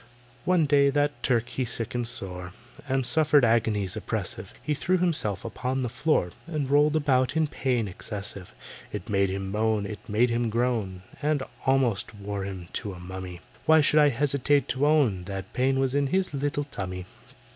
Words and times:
One 0.45 0.65
day 0.65 0.89
that 0.89 1.21
Turk 1.21 1.47
he 1.49 1.63
sickened 1.63 2.07
sore, 2.07 2.53
And 2.89 3.05
suffered 3.05 3.45
agonies 3.45 3.95
oppressive; 3.95 4.51
He 4.63 4.73
threw 4.73 4.97
himself 4.97 5.45
upon 5.45 5.83
the 5.83 5.89
floor 5.89 6.31
And 6.47 6.71
rolled 6.71 6.95
about 6.95 7.37
in 7.37 7.45
pain 7.45 7.87
excessive. 7.87 8.51
It 8.91 9.09
made 9.09 9.29
him 9.29 9.51
moan, 9.51 9.85
it 9.85 9.99
made 10.09 10.31
him 10.31 10.49
groan, 10.49 11.03
And 11.21 11.43
almost 11.67 12.15
wore 12.15 12.43
him 12.45 12.69
to 12.81 12.93
a 12.93 12.99
mummy. 12.99 13.41
Why 13.67 13.81
should 13.81 13.99
I 13.99 14.09
hesitate 14.09 14.67
to 14.69 14.87
own 14.87 15.25
That 15.25 15.53
pain 15.53 15.79
was 15.79 15.93
in 15.93 16.07
his 16.07 16.33
little 16.33 16.63
tummy? 16.63 17.05